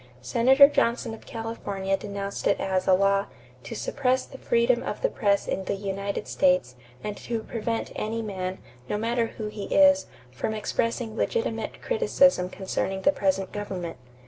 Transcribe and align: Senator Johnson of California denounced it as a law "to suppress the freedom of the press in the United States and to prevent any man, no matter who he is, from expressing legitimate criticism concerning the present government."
Senator 0.23 0.67
Johnson 0.67 1.13
of 1.13 1.27
California 1.27 1.95
denounced 1.95 2.47
it 2.47 2.59
as 2.59 2.87
a 2.87 2.93
law 2.95 3.27
"to 3.61 3.75
suppress 3.75 4.25
the 4.25 4.39
freedom 4.39 4.81
of 4.81 5.03
the 5.03 5.09
press 5.11 5.47
in 5.47 5.65
the 5.65 5.75
United 5.75 6.27
States 6.27 6.73
and 7.03 7.15
to 7.17 7.43
prevent 7.43 7.91
any 7.95 8.23
man, 8.23 8.57
no 8.89 8.97
matter 8.97 9.27
who 9.37 9.45
he 9.45 9.65
is, 9.65 10.07
from 10.31 10.55
expressing 10.55 11.15
legitimate 11.15 11.83
criticism 11.83 12.49
concerning 12.49 13.03
the 13.03 13.11
present 13.11 13.51
government." 13.51 13.97